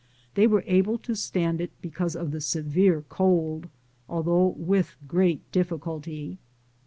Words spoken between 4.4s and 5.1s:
with